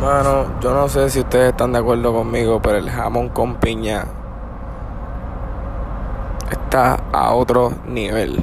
Bueno, 0.00 0.46
yo 0.60 0.72
no 0.72 0.88
sé 0.88 1.10
si 1.10 1.18
ustedes 1.18 1.50
están 1.50 1.72
de 1.72 1.80
acuerdo 1.80 2.12
conmigo, 2.12 2.62
pero 2.62 2.78
el 2.78 2.88
jamón 2.88 3.30
con 3.30 3.56
piña 3.56 4.04
está 6.52 7.00
a 7.12 7.32
otro 7.34 7.72
nivel. 7.84 8.40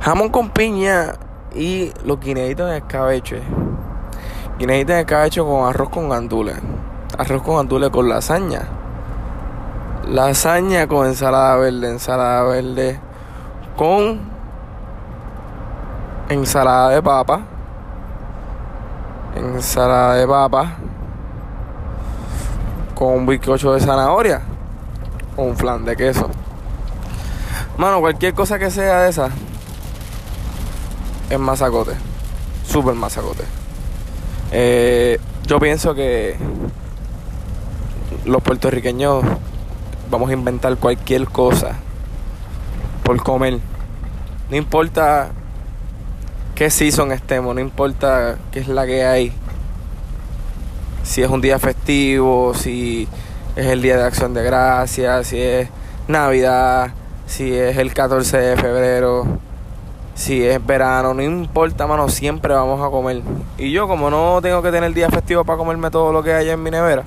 Jamón 0.00 0.28
con 0.28 0.50
piña 0.50 1.14
y 1.52 1.92
los 2.04 2.20
guineitos 2.20 2.70
en 2.70 2.76
escabeche. 2.76 3.42
Guineitos 4.56 4.94
en 4.94 5.00
escabeche 5.00 5.40
con 5.40 5.68
arroz 5.68 5.88
con 5.88 6.08
gandules. 6.08 6.56
Arroz 7.18 7.42
con 7.42 7.56
gandules 7.56 7.90
con 7.90 8.08
lasaña. 8.08 8.68
Lasaña 10.06 10.86
con 10.86 11.08
ensalada 11.08 11.56
verde, 11.56 11.90
ensalada 11.90 12.44
verde 12.44 13.00
con 13.76 14.20
ensalada 16.28 16.90
de 16.90 17.02
papa 17.02 17.55
ensalada 19.36 20.14
de 20.14 20.26
papa 20.26 20.76
con 22.94 23.12
un 23.12 23.26
bizcocho 23.26 23.74
de 23.74 23.80
zanahoria 23.80 24.42
o 25.36 25.42
un 25.42 25.56
flan 25.56 25.84
de 25.84 25.96
queso. 25.96 26.30
Mano, 27.76 28.00
cualquier 28.00 28.34
cosa 28.34 28.58
que 28.58 28.70
sea 28.70 29.02
de 29.02 29.10
esa 29.10 29.28
es 31.28 31.38
masacote, 31.38 31.92
súper 32.66 32.94
masacote. 32.94 33.44
Eh, 34.52 35.20
yo 35.46 35.60
pienso 35.60 35.94
que 35.94 36.36
los 38.24 38.42
puertorriqueños 38.42 39.24
vamos 40.10 40.30
a 40.30 40.32
inventar 40.32 40.76
cualquier 40.76 41.28
cosa 41.28 41.72
por 43.02 43.22
comer. 43.22 43.58
No 44.50 44.56
importa 44.56 45.30
qué 46.56 46.70
season 46.70 47.12
estemos, 47.12 47.54
no 47.54 47.60
importa 47.60 48.38
qué 48.50 48.60
es 48.60 48.68
la 48.68 48.86
que 48.86 49.04
hay. 49.04 49.32
Si 51.04 51.22
es 51.22 51.28
un 51.28 51.42
día 51.42 51.58
festivo, 51.58 52.54
si 52.54 53.06
es 53.54 53.66
el 53.66 53.82
día 53.82 53.98
de 53.98 54.04
acción 54.04 54.32
de 54.32 54.42
gracias, 54.42 55.28
si 55.28 55.40
es 55.40 55.68
Navidad, 56.08 56.92
si 57.26 57.54
es 57.54 57.76
el 57.76 57.92
14 57.92 58.38
de 58.38 58.56
febrero, 58.56 59.26
si 60.14 60.44
es 60.44 60.64
verano, 60.64 61.12
no 61.12 61.22
importa, 61.22 61.86
mano, 61.86 62.08
siempre 62.08 62.54
vamos 62.54 62.80
a 62.84 62.90
comer. 62.90 63.20
Y 63.58 63.70
yo, 63.70 63.86
como 63.86 64.08
no 64.08 64.40
tengo 64.40 64.62
que 64.62 64.72
tener 64.72 64.94
día 64.94 65.10
festivo 65.10 65.44
para 65.44 65.58
comerme 65.58 65.90
todo 65.90 66.10
lo 66.10 66.22
que 66.22 66.32
hay 66.32 66.48
en 66.48 66.62
mi 66.62 66.70
nevera, 66.70 67.04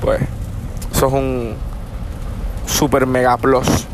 pues 0.00 0.20
eso 0.92 1.06
es 1.06 1.12
un 1.12 1.54
super 2.66 3.06
mega 3.06 3.36
plus. 3.36 3.86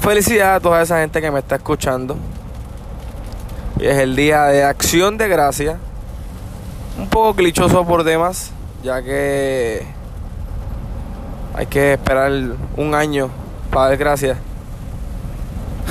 Felicidades 0.00 0.56
a 0.56 0.60
toda 0.60 0.80
esa 0.80 0.98
gente 1.00 1.20
que 1.20 1.30
me 1.30 1.40
está 1.40 1.56
escuchando. 1.56 2.16
Y 3.78 3.86
es 3.86 3.98
el 3.98 4.16
día 4.16 4.44
de 4.44 4.64
acción 4.64 5.18
de 5.18 5.28
gracia. 5.28 5.76
Un 6.98 7.06
poco 7.08 7.34
clichoso 7.34 7.84
por 7.84 8.02
demás, 8.02 8.50
ya 8.82 9.02
que 9.02 9.86
hay 11.54 11.66
que 11.66 11.92
esperar 11.92 12.32
un 12.78 12.94
año 12.94 13.28
para 13.70 13.88
dar 13.88 13.98
gracias. 13.98 14.38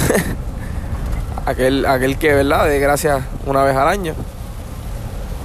aquel, 1.46 1.86
aquel 1.86 2.18
que, 2.18 2.34
¿verdad? 2.34 2.66
De 2.66 2.80
gracias 2.80 3.22
una 3.46 3.64
vez 3.64 3.76
al 3.76 3.88
año. 3.88 4.16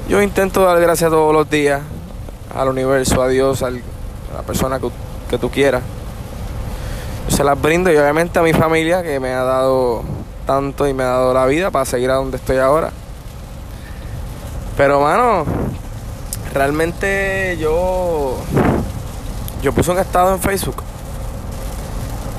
Yo 0.09 0.23
intento 0.23 0.65
dar 0.65 0.81
gracias 0.81 1.11
todos 1.11 1.35
los 1.35 1.49
días 1.51 1.83
al 2.55 2.69
universo, 2.69 3.23
a 3.23 3.29
Dios, 3.29 3.63
a 3.63 3.71
la 3.71 4.43
persona 4.47 4.81
que, 4.81 4.89
que 5.29 5.37
tú 5.37 5.51
quieras 5.51 5.83
se 7.29 7.45
las 7.45 7.61
brindo 7.61 7.93
y 7.93 7.97
obviamente 7.97 8.39
a 8.39 8.43
mi 8.43 8.53
familia 8.53 9.03
que 9.03 9.19
me 9.21 9.33
ha 9.33 9.43
dado 9.43 10.03
tanto 10.47 10.87
y 10.87 10.95
me 10.95 11.03
ha 11.03 11.09
dado 11.09 11.35
la 11.35 11.47
vida 11.47 11.71
para 11.71 11.85
seguir 11.85 12.11
a 12.11 12.15
donde 12.15 12.37
estoy 12.37 12.59
ahora. 12.59 12.91
Pero 14.77 15.01
mano, 15.01 15.45
realmente 16.53 17.57
yo 17.59 18.37
yo 19.63 19.73
puse 19.73 19.91
un 19.91 19.99
estado 19.99 20.35
en 20.35 20.41
Facebook 20.41 20.77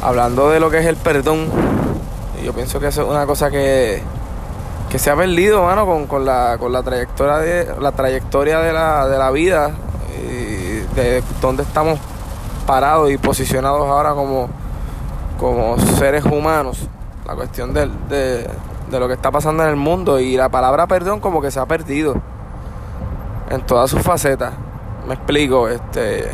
hablando 0.02 0.50
de 0.50 0.60
lo 0.60 0.70
que 0.70 0.80
es 0.80 0.86
el 0.86 0.96
perdón. 0.96 1.50
Y 2.40 2.46
yo 2.46 2.54
pienso 2.54 2.80
que 2.80 2.88
eso 2.88 3.02
es 3.02 3.08
una 3.08 3.26
cosa 3.26 3.50
que, 3.50 4.02
que 4.92 5.00
se 5.00 5.10
ha 5.10 5.16
perdido, 5.16 5.64
mano, 5.64 5.86
con, 5.86 6.06
con, 6.06 6.26
la, 6.26 6.58
con 6.60 6.72
la 6.72 6.84
trayectoria 6.84 7.38
de 7.38 7.76
la 7.80 7.92
trayectoria 7.92 8.60
de 8.60 8.74
la, 8.74 9.08
de 9.08 9.18
la 9.18 9.32
vida 9.32 9.72
y 10.22 10.96
de 10.96 11.24
dónde 11.42 11.64
estamos 11.64 12.00
parados 12.68 13.10
y 13.12 13.18
posicionados 13.18 13.88
ahora 13.88 14.14
como 14.14 14.50
como 15.40 15.78
seres 15.78 16.26
humanos, 16.26 16.88
la 17.26 17.36
cuestión 17.36 17.74
de, 17.74 17.88
de, 18.10 19.00
lo 19.00 19.08
que 19.08 19.14
está 19.14 19.32
pasando 19.32 19.64
en 19.64 19.70
el 19.70 19.76
mundo 19.76 20.20
y 20.20 20.38
la 20.38 20.48
palabra 20.48 20.88
perdón 20.88 21.20
como 21.20 21.42
que 21.42 21.52
se 21.52 21.60
ha 21.60 21.66
perdido 21.66 22.16
en 23.50 23.62
todas 23.62 23.90
sus 23.90 24.02
facetas. 24.02 24.54
Me 25.08 25.16
explico, 25.16 25.68
este 25.68 26.32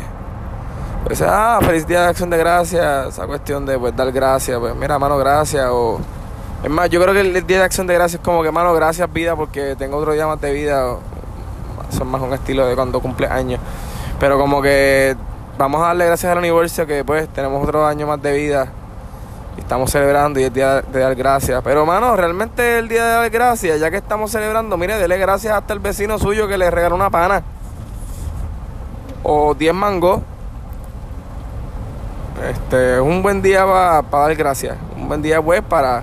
pues 1.04 1.20
ah, 1.22 1.58
feliz 1.62 1.86
día 1.86 2.02
de 2.02 2.08
acción 2.08 2.30
de 2.30 2.38
gracias, 2.38 3.08
esa 3.08 3.26
cuestión 3.26 3.66
de 3.66 3.78
pues 3.78 3.94
dar 3.96 4.12
gracias, 4.12 4.58
pues 4.58 4.74
mira, 4.76 4.98
mano, 4.98 5.18
gracias 5.18 5.66
o 5.70 5.98
es 6.62 6.70
más, 6.70 6.88
yo 6.90 7.02
creo 7.02 7.12
que 7.12 7.22
el 7.22 7.46
día 7.46 7.58
de 7.58 7.64
acción 7.64 7.88
de 7.88 7.94
gracias 7.94 8.20
es 8.20 8.24
como 8.24 8.44
que, 8.44 8.52
mano, 8.52 8.72
gracias 8.72 9.12
vida 9.12 9.34
porque 9.34 9.74
tengo 9.76 9.96
otro 9.96 10.12
día 10.12 10.28
más 10.28 10.40
de 10.40 10.52
vida. 10.52 10.96
Son 11.90 12.06
más 12.06 12.22
un 12.22 12.32
estilo 12.32 12.66
de 12.66 12.76
cuando 12.76 13.00
cumple 13.00 13.26
años. 13.26 13.60
Pero 14.20 14.38
como 14.38 14.62
que 14.62 15.16
vamos 15.58 15.82
a 15.82 15.88
darle 15.88 16.06
gracias 16.06 16.30
al 16.30 16.38
universo 16.38 16.86
que 16.86 17.04
pues 17.04 17.28
tenemos 17.30 17.64
otro 17.64 17.84
año 17.84 18.06
más 18.06 18.22
de 18.22 18.32
vida 18.32 18.72
estamos 19.56 19.90
celebrando 19.90 20.40
y 20.40 20.44
es 20.44 20.52
día 20.52 20.82
de 20.82 21.00
dar 21.00 21.14
gracias. 21.14 21.62
Pero, 21.62 21.84
mano, 21.86 22.16
realmente 22.16 22.78
el 22.78 22.88
día 22.88 23.04
de 23.04 23.12
dar 23.12 23.30
gracias, 23.30 23.80
ya 23.80 23.90
que 23.90 23.98
estamos 23.98 24.30
celebrando, 24.30 24.76
mire, 24.76 24.98
dele 24.98 25.18
gracias 25.18 25.54
hasta 25.54 25.72
el 25.72 25.80
vecino 25.80 26.18
suyo 26.18 26.48
que 26.48 26.58
le 26.58 26.70
regaló 26.70 26.94
una 26.94 27.10
pana. 27.10 27.42
O 29.22 29.54
10 29.54 29.74
mangos. 29.74 30.20
Este, 32.48 33.00
un 33.00 33.22
buen 33.22 33.40
día 33.42 33.64
para 33.64 34.24
dar 34.24 34.34
gracias. 34.34 34.76
Un 34.96 35.08
buen 35.08 35.22
día, 35.22 35.40
pues, 35.40 35.62
para, 35.62 36.02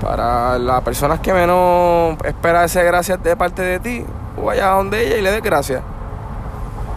para 0.00 0.58
las 0.58 0.80
personas 0.82 1.20
que 1.20 1.32
menos 1.32 2.16
espera 2.24 2.64
ese 2.64 2.82
gracias 2.84 3.22
de 3.22 3.36
parte 3.36 3.62
de 3.62 3.80
ti. 3.80 4.04
Vaya 4.42 4.70
donde 4.70 5.06
ella 5.06 5.16
y 5.18 5.22
le 5.22 5.30
dé 5.30 5.40
gracias. 5.40 5.82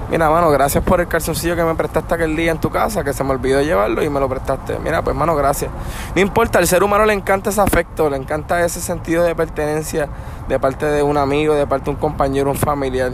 Mira, 0.09 0.29
mano, 0.29 0.51
gracias 0.51 0.83
por 0.83 1.01
el 1.01 1.07
calzoncillo 1.07 1.55
que 1.55 1.63
me 1.63 1.73
prestaste 1.73 2.13
aquel 2.13 2.35
día 2.35 2.51
en 2.51 2.59
tu 2.59 2.69
casa, 2.69 3.03
que 3.03 3.11
se 3.11 3.23
me 3.23 3.31
olvidó 3.31 3.61
llevarlo 3.61 4.03
y 4.03 4.09
me 4.09 4.19
lo 4.19 4.29
prestaste. 4.29 4.77
Mira, 4.79 5.01
pues, 5.01 5.15
mano, 5.15 5.35
gracias. 5.35 5.71
No 6.13 6.21
importa, 6.21 6.59
al 6.59 6.67
ser 6.67 6.83
humano 6.83 7.05
le 7.05 7.13
encanta 7.13 7.49
ese 7.49 7.61
afecto, 7.61 8.09
le 8.09 8.17
encanta 8.17 8.63
ese 8.63 8.81
sentido 8.81 9.23
de 9.23 9.33
pertenencia 9.33 10.07
de 10.47 10.59
parte 10.59 10.85
de 10.85 11.01
un 11.01 11.17
amigo, 11.17 11.55
de 11.55 11.65
parte 11.65 11.85
de 11.85 11.91
un 11.91 11.97
compañero, 11.97 12.51
un 12.51 12.57
familiar. 12.57 13.11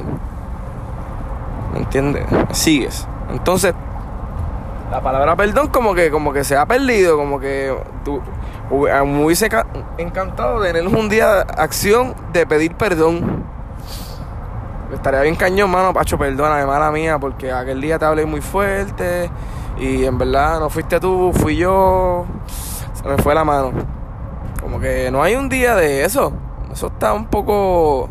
¿Me 1.73 1.79
entiendes? 1.79 2.25
Sigues. 2.51 3.07
Entonces, 3.31 3.73
la 4.91 4.99
palabra 4.99 5.37
perdón 5.37 5.69
como 5.69 5.95
que, 5.95 6.11
como 6.11 6.33
que 6.33 6.43
se 6.43 6.57
ha 6.57 6.65
perdido, 6.65 7.15
como 7.15 7.39
que 7.39 7.73
tú, 8.03 8.21
me 8.69 9.23
hubiese 9.23 9.49
encantado 9.97 10.61
tener 10.61 10.85
un 10.85 11.07
día 11.07 11.35
de 11.35 11.41
acción 11.57 12.13
de 12.33 12.45
pedir 12.45 12.75
perdón 12.75 13.40
estaría 14.95 15.21
bien 15.21 15.35
cañón, 15.35 15.69
mano, 15.69 15.93
Pacho, 15.93 16.17
perdóname, 16.17 16.65
mala 16.65 16.91
mía, 16.91 17.19
porque 17.19 17.51
aquel 17.51 17.81
día 17.81 17.97
te 17.99 18.05
hablé 18.05 18.25
muy 18.25 18.41
fuerte 18.41 19.29
y 19.77 20.05
en 20.05 20.17
verdad 20.17 20.59
no 20.59 20.69
fuiste 20.69 20.99
tú, 20.99 21.31
fui 21.33 21.57
yo. 21.57 22.25
Se 22.93 23.07
me 23.07 23.17
fue 23.17 23.33
la 23.33 23.43
mano. 23.43 23.71
Como 24.61 24.79
que 24.79 25.09
no 25.11 25.23
hay 25.23 25.35
un 25.35 25.49
día 25.49 25.75
de 25.75 26.05
eso. 26.05 26.33
Eso 26.71 26.87
está 26.87 27.13
un 27.13 27.25
poco 27.25 28.09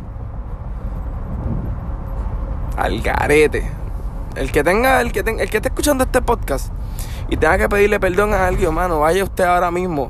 al 2.77 3.01
garete. 3.01 3.71
El 4.37 4.53
que 4.53 4.63
tenga, 4.63 5.01
el 5.01 5.13
que 5.13 5.23
tenga, 5.23 5.43
el 5.43 5.51
que 5.51 5.59
esté 5.59 5.69
escuchando 5.69 6.05
este 6.05 6.23
podcast 6.23 6.73
y 7.29 7.37
tenga 7.37 7.59
que 7.59 7.69
pedirle 7.69 8.01
perdón 8.01 8.35
a 8.35 8.47
alguien, 8.47 8.75
mano, 8.75 9.01
vaya 9.01 9.23
usted 9.23 9.45
ahora 9.45 9.71
mismo. 9.71 10.09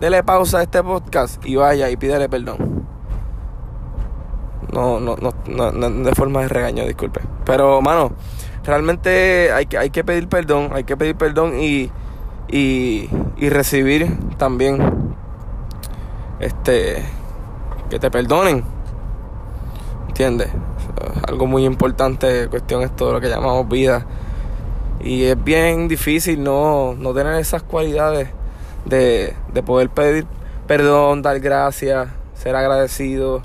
Dele 0.00 0.22
pausa 0.22 0.58
a 0.58 0.62
este 0.62 0.82
podcast 0.82 1.44
y 1.44 1.56
vaya 1.56 1.90
y 1.90 1.96
pídele 1.96 2.28
perdón. 2.28 2.79
No, 4.72 5.00
no, 5.00 5.16
no, 5.16 5.72
no, 5.72 5.90
de 5.90 6.14
forma 6.14 6.42
de 6.42 6.48
regaño, 6.48 6.84
disculpe. 6.84 7.20
Pero, 7.44 7.80
mano, 7.80 8.12
realmente 8.64 9.52
hay 9.52 9.66
que, 9.66 9.78
hay 9.78 9.90
que 9.90 10.04
pedir 10.04 10.28
perdón, 10.28 10.70
hay 10.72 10.84
que 10.84 10.96
pedir 10.96 11.16
perdón 11.16 11.58
y, 11.58 11.90
y, 12.48 13.08
y 13.36 13.48
recibir 13.48 14.16
también 14.36 15.14
este 16.38 17.04
que 17.88 17.98
te 17.98 18.10
perdonen. 18.10 18.62
¿Entiendes? 20.08 20.50
Algo 21.26 21.46
muy 21.46 21.64
importante, 21.64 22.48
cuestión 22.48 22.82
es 22.82 22.94
todo 22.94 23.12
lo 23.12 23.20
que 23.20 23.28
llamamos 23.28 23.68
vida. 23.68 24.06
Y 25.00 25.24
es 25.24 25.42
bien 25.42 25.88
difícil 25.88 26.42
no, 26.42 26.94
no 26.94 27.14
tener 27.14 27.34
esas 27.36 27.62
cualidades 27.62 28.28
de, 28.84 29.34
de 29.52 29.62
poder 29.62 29.88
pedir 29.88 30.26
perdón, 30.66 31.22
dar 31.22 31.40
gracias, 31.40 32.08
ser 32.34 32.54
agradecido 32.54 33.42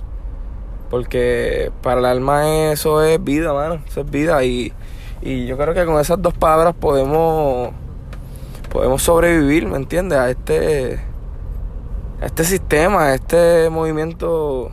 porque 0.95 1.74
para 1.81 2.00
el 2.00 2.06
alma 2.06 2.71
eso 2.71 3.03
es 3.03 3.21
vida, 3.21 3.51
mano. 3.51 3.80
Eso 3.86 4.00
es 4.00 4.09
vida. 4.09 4.42
Y, 4.45 4.71
y 5.21 5.45
yo 5.45 5.57
creo 5.57 5.74
que 5.74 5.86
con 5.86 6.00
esas 6.00 6.21
dos 6.21 6.33
palabras 6.33 6.74
podemos, 6.74 7.71
podemos 8.71 9.01
sobrevivir, 9.03 9.68
¿me 9.68 9.75
entiendes? 9.75 10.18
A 10.18 10.30
este, 10.30 11.01
a 12.21 12.27
este 12.27 12.45
sistema, 12.45 13.07
a 13.07 13.15
este 13.15 13.69
movimiento 13.69 14.71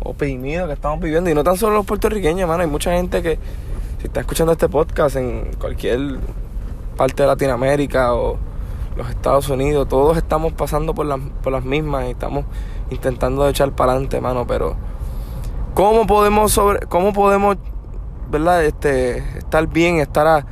oprimido 0.00 0.66
que 0.66 0.74
estamos 0.74 1.00
viviendo. 1.00 1.30
Y 1.30 1.34
no 1.34 1.42
tan 1.42 1.56
solo 1.56 1.76
los 1.76 1.86
puertorriqueños, 1.86 2.46
mano. 2.46 2.64
Hay 2.64 2.68
mucha 2.68 2.92
gente 2.92 3.22
que, 3.22 3.38
si 3.98 4.08
está 4.08 4.20
escuchando 4.20 4.52
este 4.52 4.68
podcast 4.68 5.16
en 5.16 5.52
cualquier 5.58 6.18
parte 6.98 7.22
de 7.22 7.28
Latinoamérica 7.28 8.12
o 8.12 8.36
los 8.94 9.08
Estados 9.08 9.48
Unidos, 9.48 9.88
todos 9.88 10.18
estamos 10.18 10.52
pasando 10.52 10.94
por 10.94 11.06
las, 11.06 11.18
por 11.42 11.50
las 11.50 11.64
mismas 11.64 12.08
y 12.08 12.10
estamos 12.10 12.44
intentando 12.90 13.48
echar 13.48 13.72
para 13.72 13.92
adelante, 13.92 14.20
mano. 14.20 14.46
Pero, 14.46 14.91
¿cómo 15.74 16.06
podemos, 16.06 16.52
sobre, 16.52 16.86
cómo 16.86 17.12
podemos, 17.12 17.56
verdad, 18.30 18.64
este, 18.64 19.18
estar 19.38 19.66
bien, 19.66 19.98
estar 19.98 20.44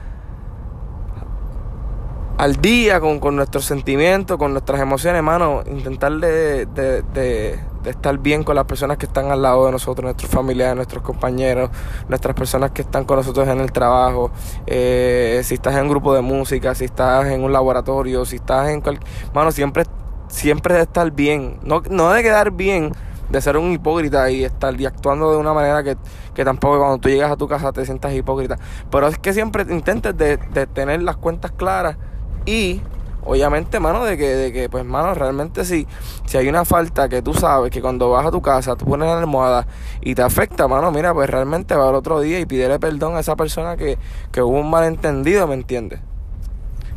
al 2.39 2.57
día 2.57 3.01
con, 3.01 3.21
con, 3.21 3.37
nuestros 3.37 3.67
sentimientos, 3.67 4.39
con 4.39 4.53
nuestras 4.53 4.81
emociones, 4.81 5.19
hermano. 5.19 5.63
Intentar 5.67 6.13
de, 6.13 6.65
de, 6.65 7.03
de, 7.03 7.61
estar 7.85 8.17
bien 8.19 8.45
con 8.45 8.57
las 8.57 8.65
personas 8.65 8.97
que 8.97 9.05
están 9.05 9.31
al 9.31 9.43
lado 9.43 9.67
de 9.67 9.73
nosotros, 9.73 10.05
nuestros 10.05 10.31
familiares, 10.31 10.75
nuestros 10.75 11.03
compañeros, 11.03 11.69
nuestras 12.09 12.35
personas 12.35 12.71
que 12.71 12.81
están 12.81 13.05
con 13.05 13.19
nosotros 13.19 13.47
en 13.47 13.61
el 13.61 13.73
trabajo. 13.73 14.31
Eh, 14.67 15.43
si 15.45 15.55
estás 15.55 15.75
en 15.75 15.83
un 15.83 15.89
grupo 15.91 16.15
de 16.15 16.23
música, 16.23 16.75
si 16.75 16.87
estás 16.87 17.27
en 17.27 17.45
un 17.45 17.53
laboratorio, 17.53 18.25
si 18.25 18.37
estás 18.37 18.71
en 18.71 18.81
cualquier... 18.81 19.07
Mano, 19.35 19.53
siempre, 19.53 19.85
siempre 20.29 20.77
de 20.77 20.83
estar 20.83 21.11
bien. 21.11 21.59
No, 21.63 21.83
no 21.91 22.11
de 22.11 22.23
quedar 22.23 22.53
bien 22.53 22.93
de 23.31 23.41
ser 23.41 23.57
un 23.57 23.73
hipócrita 23.73 24.31
y 24.31 24.45
estar 24.45 24.79
y 24.81 24.87
actuando 24.87 25.31
de 25.31 25.39
una 25.39 25.53
manera 25.53 25.83
que, 25.83 25.97
que, 26.35 26.45
tampoco 26.45 26.79
cuando 26.79 26.99
tú 26.99 27.09
llegas 27.09 27.31
a 27.31 27.37
tu 27.37 27.49
casa 27.49 27.73
te 27.73 27.85
sientas 27.85 28.13
hipócrita. 28.13 28.59
Pero 28.91 29.09
es 29.09 29.19
que 29.19 29.33
siempre 29.33 29.65
intentes 29.69 30.17
de, 30.17 30.37
de 30.37 30.67
tener 30.67 31.03
las 31.03 31.17
cuentas 31.17 31.53
claras 31.53 31.97
y 32.45 32.81
obviamente, 33.23 33.81
mano, 33.81 34.05
de 34.05 34.17
que, 34.17 34.29
de 34.29 34.53
que 34.53 34.69
pues, 34.69 34.85
mano, 34.85 35.15
realmente 35.15 35.65
si, 35.65 35.87
si 36.27 36.37
hay 36.37 36.49
una 36.49 36.65
falta 36.65 37.09
que 37.09 37.23
tú 37.23 37.35
sabes 37.35 37.71
que 37.71 37.81
cuando 37.81 38.11
vas 38.11 38.27
a 38.27 38.31
tu 38.31 38.43
casa 38.43 38.77
tú 38.77 38.87
pones 38.87 39.09
la 39.09 39.19
almohada 39.19 39.67
y 40.01 40.15
te 40.15 40.23
afecta, 40.23 40.69
mano, 40.69 40.91
mira, 40.91 41.15
pues 41.15 41.29
realmente 41.29 41.75
va 41.75 41.89
al 41.89 41.95
otro 41.95 42.21
día 42.21 42.41
y 42.41 42.47
pídele 42.47 42.79
perdón 42.79 43.17
a 43.17 43.21
esa 43.21 43.37
persona 43.37 43.77
que, 43.77 43.99
que 44.33 44.43
hubo 44.43 44.59
un 44.59 44.71
malentendido, 44.71 45.47
¿me 45.47 45.55
entiendes? 45.55 46.01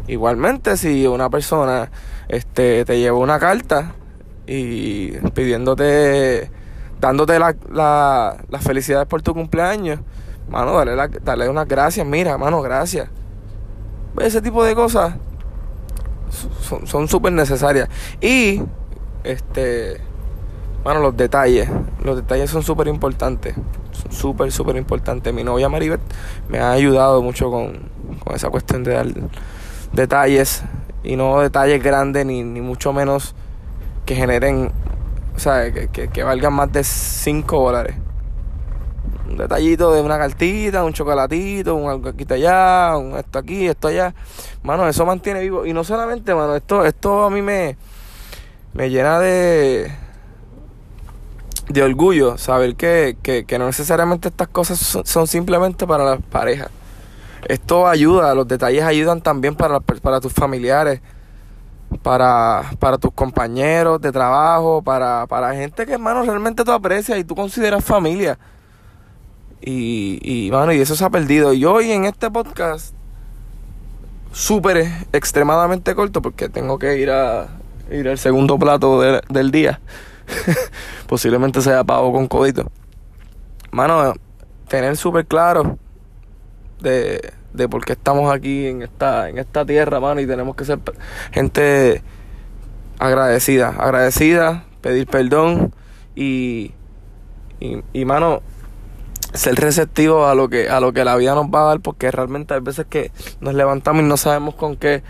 Igualmente, 0.08 0.76
si 0.76 1.08
una 1.08 1.30
persona 1.30 1.90
este, 2.28 2.84
te 2.84 3.00
lleva 3.00 3.18
una 3.18 3.40
carta 3.40 3.94
y 4.48 5.12
pidiéndote, 5.34 6.50
dándote 7.00 7.40
las 7.40 7.56
la, 7.72 8.38
felicidades 8.60 9.08
por 9.08 9.22
tu 9.22 9.34
cumpleaños, 9.34 10.00
mano, 10.50 10.74
dale, 10.74 10.96
la, 10.96 11.08
dale 11.08 11.50
unas 11.50 11.68
gracias, 11.68 12.06
mira, 12.06 12.38
mano, 12.38 12.62
gracias. 12.62 13.10
Ese 14.20 14.42
tipo 14.42 14.64
de 14.64 14.76
cosas 14.76 15.16
son 16.86 17.08
súper 17.08 17.34
necesarias. 17.34 17.90
Y, 18.22 18.62
este, 19.24 20.00
bueno, 20.84 21.00
los 21.00 21.16
detalles. 21.16 21.70
Los 22.04 22.18
detalles 22.18 22.50
son 22.50 22.64
súper 22.64 22.88
importantes. 22.88 23.56
Son 23.92 24.12
súper, 24.12 24.52
súper 24.52 24.76
importantes. 24.76 25.34
Mi 25.34 25.44
novia 25.44 25.70
Maribeth 25.70 26.02
me 26.50 26.60
ha 26.60 26.72
ayudado 26.72 27.22
mucho 27.22 27.50
con, 27.50 27.90
con 28.24 28.36
esa 28.36 28.50
cuestión 28.50 28.84
de 28.84 28.94
dar 28.94 29.08
detalles. 29.94 30.64
Y 31.04 31.16
no 31.16 31.40
detalles 31.40 31.82
grandes, 31.84 32.26
ni, 32.26 32.44
ni 32.44 32.62
mucho 32.62 32.94
menos 32.94 33.36
que 34.06 34.16
generen, 34.16 34.72
o 35.36 35.40
sea, 35.40 35.72
que, 35.72 35.88
que, 35.90 36.10
que 36.10 36.24
valgan 36.24 36.54
más 36.54 36.72
de 36.72 36.84
5 36.84 37.60
dólares 37.60 37.96
un 39.34 39.38
detallito 39.38 39.94
de 39.94 40.02
una 40.02 40.18
cartita, 40.18 40.84
un 40.84 40.94
chocolatito, 40.94 41.76
un 41.76 41.90
algo 41.90 42.10
aquí 42.10 42.26
allá, 42.30 42.96
un 42.98 43.18
esto 43.18 43.40
aquí, 43.40 43.68
esto 43.68 43.88
allá. 43.88 44.14
Mano, 44.64 44.88
eso 44.88 45.06
mantiene 45.06 45.42
vivo. 45.42 45.66
Y 45.66 45.74
no 45.74 45.84
solamente, 45.84 46.34
mano, 46.34 46.56
esto, 46.56 46.86
esto 46.86 47.24
a 47.24 47.30
mí 47.30 47.42
me, 47.42 47.78
me 48.74 48.90
llena 48.90 49.20
de, 49.20 49.92
de 51.70 51.84
orgullo 51.84 52.38
saber 52.38 52.76
que, 52.76 53.18
que, 53.22 53.46
que 53.46 53.60
no 53.60 53.66
necesariamente 53.66 54.30
estas 54.30 54.48
cosas 54.48 54.80
son, 54.80 55.28
simplemente 55.28 55.86
para 55.88 56.04
las 56.04 56.22
parejas. 56.22 56.70
Esto 57.48 57.88
ayuda, 57.88 58.34
los 58.36 58.48
detalles 58.48 58.84
ayudan 58.84 59.22
también 59.22 59.56
para, 59.56 59.80
para 59.82 60.22
tus 60.22 60.32
familiares, 60.32 61.02
para, 62.04 62.72
para 62.80 62.98
tus 62.98 63.12
compañeros 63.14 64.00
de 64.02 64.12
trabajo, 64.12 64.82
para, 64.84 65.26
para 65.26 65.56
gente 65.56 65.86
que, 65.86 65.94
hermano, 65.94 66.24
realmente 66.24 66.64
tú 66.64 66.72
aprecias 66.72 67.18
y 67.18 67.24
tú 67.24 67.34
consideras 67.34 67.84
familia. 67.84 68.38
Y, 69.62 70.20
y, 70.22 70.52
y 70.52 70.82
eso 70.82 70.96
se 70.96 71.06
ha 71.06 71.10
perdido. 71.10 71.54
Y 71.54 71.64
hoy 71.66 71.92
en 71.92 72.04
este 72.04 72.30
podcast, 72.30 72.94
súper 74.34 74.86
extremadamente 75.14 75.96
corto, 75.96 76.22
porque 76.22 76.50
tengo 76.50 76.78
que 76.78 77.00
ir 77.00 77.10
a 77.10 77.48
ir 77.90 78.08
al 78.10 78.18
segundo 78.18 78.60
plato 78.60 79.02
del 79.02 79.52
día. 79.52 79.80
Posiblemente 81.08 81.62
sea 81.62 81.84
pavo 81.84 82.12
con 82.12 82.28
codito. 82.28 82.70
Mano, 83.72 84.14
tener 84.68 84.98
súper 84.98 85.26
claro 85.26 85.78
de, 86.82 87.34
de 87.54 87.70
por 87.70 87.86
qué 87.86 87.94
estamos 87.94 88.34
aquí 88.34 88.68
en 88.68 88.82
esta, 88.82 89.30
en 89.30 89.38
esta 89.38 89.66
tierra, 89.66 90.00
mano, 90.00 90.22
y 90.22 90.28
tenemos 90.28 90.56
que 90.56 90.66
ser 90.66 90.80
gente 91.32 92.02
agradecida, 93.00 93.70
agradecida, 93.70 94.66
pedir 94.82 95.08
perdón 95.08 95.74
y, 96.16 96.72
y, 97.60 98.06
mano, 98.06 98.42
ser 99.34 99.56
receptivo 99.56 100.28
a 100.28 100.36
lo 100.36 100.50
que 100.50 100.70
a 100.70 100.80
lo 100.80 100.94
que 100.94 101.04
la 101.04 101.16
vida 101.16 101.34
nos 101.34 101.48
va 101.48 101.62
a 101.62 101.66
dar 101.66 101.80
porque 101.80 102.12
realmente 102.12 102.54
hay 102.54 102.60
veces 102.60 102.86
que 102.88 103.12
nos 103.40 103.56
levantamos 103.56 104.04
y 104.04 104.08
no 104.08 104.16
sabemos 104.18 104.54
con 104.56 104.76
qué 104.76 105.02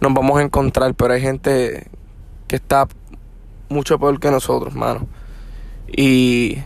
nos 0.00 0.14
vamos 0.14 0.38
a 0.38 0.42
encontrar 0.42 0.94
pero 0.94 1.14
hay 1.14 1.20
gente 1.20 1.88
que 2.46 2.56
está 2.56 2.86
mucho 3.68 3.98
peor 3.98 4.20
que 4.20 4.30
nosotros 4.30 4.74
mano. 4.74 5.08
Y 5.88 6.58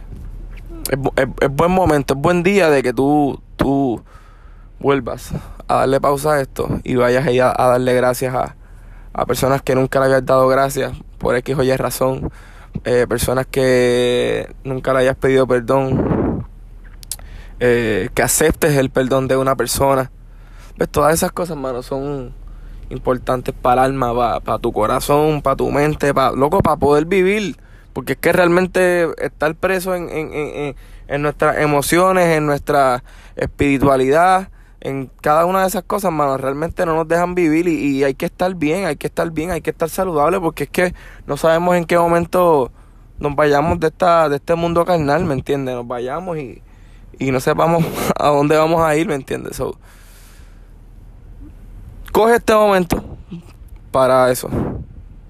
es, 0.91 1.51
buen 1.51 1.71
momento 1.71 2.15
es 2.15 2.21
buen 2.21 2.43
día 2.43 2.71
de 2.71 2.83
que 2.83 2.93
tú 2.93 3.41
tú 3.57 4.03
vuelvas 4.79 5.33
a 5.69 5.75
darle 5.77 6.01
pausa 6.01 6.35
a 6.35 6.41
esto 6.41 6.81
y 6.85 6.97
vayas 6.97 7.27
a, 7.27 7.63
a 7.63 7.69
darle 7.69 7.95
gracias 7.95 8.35
a, 8.35 8.57
a 9.13 9.27
personas 9.27 9.63
que 9.63 9.75
nunca 9.75 9.99
le 10.01 10.07
habías 10.07 10.27
dado 10.27 10.47
gracias 10.49 10.93
por 11.19 11.35
X 11.37 11.57
o 11.57 11.63
Y 11.63 11.75
razón 11.77 12.31
eh, 12.85 13.07
personas 13.09 13.47
que 13.47 14.55
nunca 14.65 14.93
le 14.93 15.01
hayas 15.01 15.17
pedido 15.17 15.47
perdón 15.47 16.37
eh, 17.59 18.11
que 18.13 18.23
aceptes 18.23 18.77
el 18.77 18.91
perdón 18.91 19.29
de 19.29 19.37
una 19.37 19.57
persona. 19.57 20.11
Pues 20.77 20.91
todas 20.91 21.15
esas 21.15 21.33
cosas, 21.33 21.57
mano, 21.57 21.83
son 21.83 22.35
importantes 22.91 23.55
para 23.55 23.87
el 23.87 23.93
alma, 23.93 24.41
para, 24.41 24.59
tu 24.59 24.73
corazón, 24.73 25.41
para 25.41 25.57
tu 25.57 25.71
mente, 25.71 26.13
para, 26.13 26.33
loco, 26.33 26.61
para 26.61 26.77
poder 26.77 27.07
vivir. 27.07 27.57
Porque 27.95 28.13
es 28.13 28.19
que 28.19 28.33
realmente 28.33 29.09
estar 29.25 29.55
preso 29.55 29.95
en, 29.95 30.11
en, 30.11 30.33
en, 30.35 30.77
en 31.09 31.23
nuestras 31.23 31.59
emociones, 31.59 32.37
en 32.37 32.45
nuestra 32.45 33.03
espiritualidad, 33.37 34.51
en 34.87 35.11
cada 35.21 35.47
una 35.47 35.63
de 35.63 35.67
esas 35.67 35.83
cosas, 35.83 36.13
mano, 36.13 36.37
realmente 36.37 36.87
no 36.87 36.95
nos 36.95 37.09
dejan 37.09 37.35
vivir 37.35 37.67
y, 37.67 37.75
y, 37.75 38.05
hay 38.05 38.15
que 38.15 38.27
estar 38.27 38.55
bien, 38.55 38.87
hay 38.87 38.95
que 38.95 39.09
estar 39.09 39.29
bien, 39.33 39.51
hay 39.51 39.61
que 39.61 39.71
estar 39.71 39.89
saludable 39.89 40.39
porque 40.39 40.63
es 40.65 40.71
que 40.71 40.95
no 41.27 41.37
sabemos 41.37 41.75
en 41.75 41.87
qué 41.87 41.99
momento 41.99 42.71
nos 43.19 43.35
vayamos 43.35 43.81
de 43.81 43.89
esta 43.89 44.29
de 44.29 44.37
este 44.37 44.55
mundo 44.55 44.85
carnal, 44.85 45.25
¿me 45.25 45.35
entiendes? 45.35 45.75
Nos 45.75 45.89
vayamos 45.89 46.39
y, 46.39 46.63
y 47.19 47.33
no 47.33 47.41
sepamos 47.41 47.85
a 48.17 48.29
dónde 48.29 48.57
vamos 48.57 48.81
a 48.81 48.95
ir, 48.95 49.09
¿me 49.09 49.17
entiendes? 49.17 49.61
coge 52.13 52.37
este 52.37 52.55
momento 52.55 53.03
para 53.91 54.31
eso. 54.31 54.49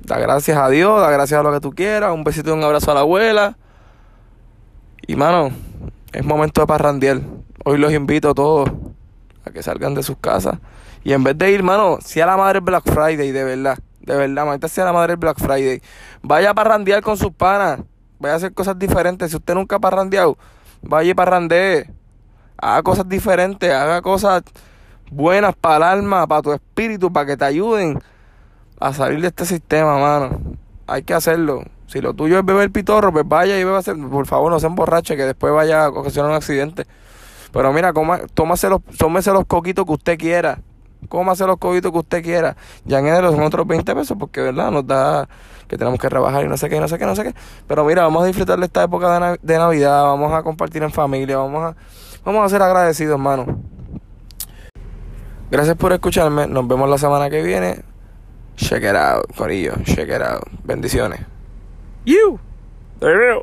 Da 0.02 0.18
gracias 0.18 0.58
a 0.58 0.68
Dios, 0.68 1.00
da 1.00 1.10
gracias 1.10 1.40
a 1.40 1.42
lo 1.42 1.50
que 1.50 1.60
tú 1.60 1.72
quieras, 1.72 2.12
un 2.12 2.24
besito 2.24 2.50
y 2.50 2.52
un 2.52 2.62
abrazo 2.62 2.90
a 2.90 2.94
la 2.94 3.00
abuela. 3.00 3.56
Y 5.06 5.16
mano, 5.16 5.48
es 6.12 6.24
momento 6.26 6.60
de 6.60 6.66
parrandear. 6.66 7.22
Hoy 7.64 7.78
los 7.78 7.92
invito 7.92 8.30
a 8.30 8.34
todos 8.34 8.70
a 9.46 9.50
que 9.50 9.62
salgan 9.62 9.94
de 9.94 10.02
sus 10.02 10.16
casas. 10.18 10.58
Y 11.04 11.12
en 11.12 11.24
vez 11.24 11.38
de 11.38 11.50
ir, 11.50 11.62
mano, 11.62 11.98
si 12.04 12.20
a 12.20 12.26
la 12.26 12.36
madre 12.36 12.60
Black 12.60 12.84
Friday, 12.84 13.30
de 13.30 13.44
verdad, 13.44 13.78
de 14.00 14.16
verdad, 14.16 14.44
manita 14.44 14.68
sea 14.68 14.84
la 14.84 14.92
madre 14.92 15.16
Black 15.16 15.38
Friday. 15.38 15.80
Vaya 16.22 16.50
a 16.50 16.54
parrandear 16.54 17.02
con 17.02 17.16
sus 17.16 17.32
panas. 17.32 17.80
Vaya 18.18 18.34
a 18.34 18.36
hacer 18.36 18.52
cosas 18.54 18.78
diferentes. 18.78 19.30
Si 19.30 19.36
usted 19.36 19.54
nunca 19.54 19.76
ha 19.76 19.78
parrandeado, 19.78 20.36
vaya 20.82 21.10
y 21.10 21.14
parrandee. 21.14 21.90
Haga 22.58 22.82
cosas 22.82 23.08
diferentes, 23.08 23.70
haga 23.70 24.00
cosas 24.00 24.42
buenas 25.10 25.54
para 25.54 25.76
el 25.76 25.82
alma, 25.82 26.26
para 26.26 26.42
tu 26.42 26.52
espíritu, 26.52 27.12
para 27.12 27.26
que 27.26 27.36
te 27.36 27.44
ayuden 27.44 28.00
a 28.80 28.92
salir 28.92 29.20
de 29.20 29.28
este 29.28 29.44
sistema, 29.44 29.98
mano. 29.98 30.40
Hay 30.86 31.02
que 31.02 31.14
hacerlo. 31.14 31.64
Si 31.86 32.00
lo 32.00 32.14
tuyo 32.14 32.38
es 32.38 32.44
beber 32.44 32.70
pitorro, 32.70 33.12
pues 33.12 33.26
vaya 33.28 33.58
y 33.58 33.64
beba, 33.64 33.80
por 33.82 34.26
favor, 34.26 34.50
no 34.50 34.58
se 34.58 34.66
emborrache, 34.66 35.16
que 35.16 35.24
después 35.24 35.52
vaya 35.52 35.84
a 35.84 35.88
ocasionar 35.88 36.30
un 36.30 36.36
accidente. 36.36 36.86
Pero 37.52 37.72
mira, 37.72 37.92
coma, 37.92 38.20
tómase 38.34 38.68
los, 38.68 38.82
tómese 38.98 39.30
los 39.32 39.44
coquitos 39.46 39.84
que 39.84 39.92
usted 39.92 40.18
quiera. 40.18 40.60
Cómase 41.08 41.46
los 41.46 41.58
coquitos 41.58 41.92
que 41.92 41.98
usted 41.98 42.22
quiera. 42.22 42.56
Ya 42.84 42.98
en 42.98 43.06
enero 43.06 43.30
son 43.30 43.42
otros 43.42 43.66
20 43.66 43.94
pesos 43.94 44.16
porque, 44.18 44.40
¿verdad? 44.40 44.70
Nos 44.70 44.86
da 44.86 45.28
que 45.68 45.76
tenemos 45.76 45.98
que 45.98 46.08
rebajar 46.08 46.44
y 46.44 46.48
no 46.48 46.56
sé 46.56 46.68
qué, 46.68 46.80
no 46.80 46.88
sé 46.88 46.98
qué, 46.98 47.06
no 47.06 47.14
sé 47.14 47.24
qué. 47.24 47.34
Pero 47.66 47.84
mira, 47.84 48.02
vamos 48.02 48.22
a 48.22 48.26
disfrutar 48.26 48.58
de 48.58 48.66
esta 48.66 48.84
época 48.84 49.38
de, 49.42 49.58
Navidad, 49.58 50.02
vamos 50.02 50.32
a 50.32 50.42
compartir 50.42 50.82
en 50.82 50.92
familia, 50.92 51.38
vamos 51.38 51.62
a, 51.64 51.76
vamos 52.24 52.44
a 52.44 52.48
ser 52.48 52.62
agradecidos, 52.62 53.14
hermano. 53.14 53.60
Gracias 55.50 55.76
por 55.76 55.92
escucharme, 55.92 56.46
nos 56.46 56.66
vemos 56.66 56.88
la 56.88 56.98
semana 56.98 57.30
que 57.30 57.42
viene. 57.42 57.82
Check 58.56 58.82
it 58.82 58.96
out, 58.96 59.26
Corillo, 59.36 59.74
check 59.84 60.08
it 60.08 60.22
out. 60.22 60.48
Bendiciones. 60.64 61.20
You, 62.04 62.38
there 63.00 63.42